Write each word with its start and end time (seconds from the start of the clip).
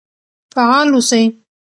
فعال 0.55 0.87
اوسئ. 0.93 1.23